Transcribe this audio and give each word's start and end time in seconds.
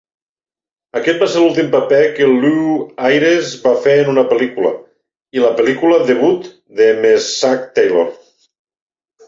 Aquest 0.99 1.19
va 1.23 1.27
ser 1.33 1.43
l'últim 1.43 1.67
paper 1.75 1.99
que 2.15 2.29
Lew 2.29 2.71
Ayres 3.11 3.51
va 3.67 3.75
fer 3.85 3.95
en 4.05 4.11
una 4.15 4.25
pel·lícula 4.33 4.73
i 5.39 5.45
la 5.45 5.53
pel·lícula 5.63 6.03
debut 6.11 6.51
de 6.83 6.91
Meshach 7.07 7.73
Taylor. 7.79 8.13